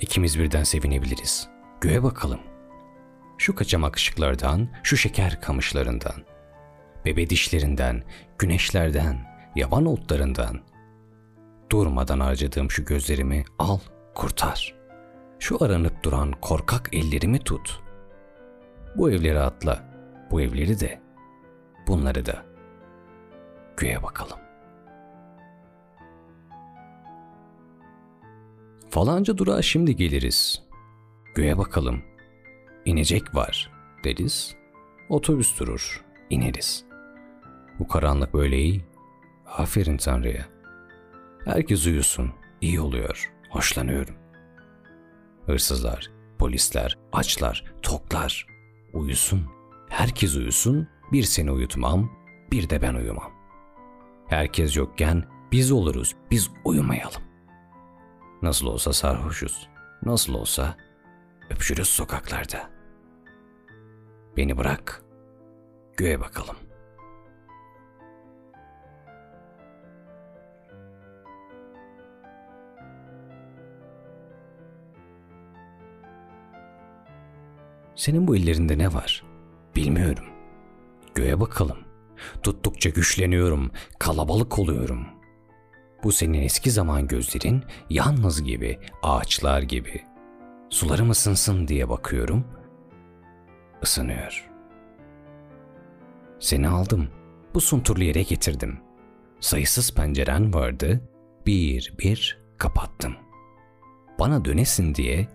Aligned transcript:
İkimiz 0.00 0.38
birden 0.38 0.62
sevinebiliriz. 0.64 1.48
Göğe 1.80 2.02
bakalım. 2.02 2.40
Şu 3.38 3.54
kaçamak 3.54 3.96
ışıklardan, 3.96 4.68
şu 4.82 4.96
şeker 4.96 5.40
kamışlarından, 5.40 6.14
bebe 7.04 7.30
dişlerinden, 7.30 8.02
güneşlerden, 8.38 9.16
yaban 9.56 9.86
otlarından. 9.86 10.60
Durmadan 11.70 12.20
harcadığım 12.20 12.70
şu 12.70 12.84
gözlerimi 12.84 13.44
al, 13.58 13.78
kurtar. 14.14 14.74
Şu 15.38 15.64
aranıp 15.64 16.02
duran 16.02 16.32
korkak 16.32 16.88
ellerimi 16.92 17.38
tut. 17.38 17.80
Bu 18.96 19.10
evleri 19.10 19.40
atla, 19.40 19.84
bu 20.30 20.40
evleri 20.40 20.80
de, 20.80 21.00
bunları 21.86 22.26
da. 22.26 22.44
Göğe 23.76 24.02
bakalım. 24.02 24.38
Falanca 28.90 29.38
durağa 29.38 29.62
şimdi 29.62 29.96
geliriz. 29.96 30.62
Göğe 31.34 31.58
bakalım. 31.58 32.02
İnecek 32.84 33.34
var 33.34 33.70
deriz. 34.04 34.54
Otobüs 35.08 35.60
durur, 35.60 36.04
ineriz. 36.30 36.84
Bu 37.78 37.88
karanlık 37.88 38.34
böyle 38.34 38.58
iyi. 38.58 38.84
Aferin 39.46 39.96
Tanrı'ya. 39.96 40.46
Herkes 41.44 41.86
uyusun, 41.86 42.32
iyi 42.60 42.80
oluyor, 42.80 43.32
hoşlanıyorum. 43.50 44.14
Hırsızlar, 45.46 46.10
polisler, 46.38 46.98
açlar, 47.12 47.64
toklar 47.82 48.46
uyusun. 48.92 49.46
Herkes 49.88 50.36
uyusun, 50.36 50.88
bir 51.12 51.22
seni 51.22 51.50
uyutmam, 51.50 52.10
bir 52.52 52.70
de 52.70 52.82
ben 52.82 52.94
uyumam. 52.94 53.32
Herkes 54.26 54.76
yokken 54.76 55.24
biz 55.52 55.72
oluruz, 55.72 56.16
biz 56.30 56.50
uyumayalım. 56.64 57.27
Nasıl 58.42 58.66
olsa 58.66 58.92
sarhoşuz. 58.92 59.68
Nasıl 60.02 60.34
olsa 60.34 60.76
öpüşürüz 61.50 61.88
sokaklarda. 61.88 62.70
Beni 64.36 64.58
bırak. 64.58 65.02
Göğe 65.96 66.20
bakalım. 66.20 66.56
Senin 77.94 78.28
bu 78.28 78.36
ellerinde 78.36 78.78
ne 78.78 78.94
var? 78.94 79.24
Bilmiyorum. 79.76 80.24
Göğe 81.14 81.40
bakalım. 81.40 81.78
Tuttukça 82.42 82.90
güçleniyorum, 82.90 83.70
kalabalık 83.98 84.58
oluyorum.'' 84.58 85.17
Bu 86.02 86.12
senin 86.12 86.42
eski 86.42 86.70
zaman 86.70 87.06
gözlerin 87.06 87.64
yalnız 87.90 88.42
gibi, 88.42 88.78
ağaçlar 89.02 89.62
gibi. 89.62 90.02
Sularım 90.70 91.10
ısınsın 91.10 91.68
diye 91.68 91.88
bakıyorum. 91.88 92.44
Isınıyor. 93.82 94.50
Seni 96.40 96.68
aldım. 96.68 97.08
Bu 97.54 97.60
sunturlu 97.60 98.04
yere 98.04 98.22
getirdim. 98.22 98.78
Sayısız 99.40 99.94
penceren 99.94 100.54
vardı. 100.54 101.00
Bir 101.46 101.94
bir 101.98 102.38
kapattım. 102.58 103.16
Bana 104.18 104.44
dönesin 104.44 104.94
diye 104.94 105.28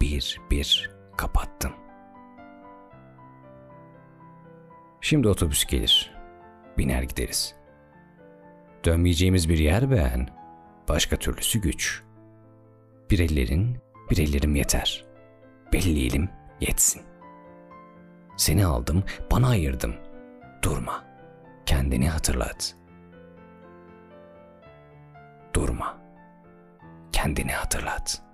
bir 0.00 0.40
bir 0.50 0.90
kapattım. 1.16 1.72
Şimdi 5.00 5.28
otobüs 5.28 5.66
gelir. 5.66 6.14
Biner 6.78 7.02
gideriz.'' 7.02 7.57
Dönmeyeceğimiz 8.84 9.48
bir 9.48 9.58
yer 9.58 9.90
beğen. 9.90 10.28
Başka 10.88 11.16
türlüsü 11.16 11.60
güç. 11.60 12.02
Bir 13.10 13.18
ellerin, 13.18 13.78
bir 14.10 14.18
ellerim 14.18 14.56
yeter. 14.56 15.04
Belleyelim, 15.72 16.28
yetsin. 16.60 17.02
Seni 18.36 18.66
aldım, 18.66 19.04
bana 19.30 19.48
ayırdım. 19.48 19.94
Durma. 20.62 21.04
Kendini 21.66 22.08
hatırlat. 22.08 22.76
Durma. 25.54 25.98
Kendini 27.12 27.52
hatırlat.'' 27.52 28.27